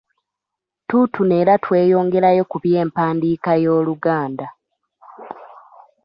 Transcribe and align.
Tuutuno 0.87 1.33
era 1.41 1.53
tweyongerayo 1.63 2.43
ku 2.51 2.57
by’empandiika 2.63 3.51
y’Oluganda. 3.63 4.47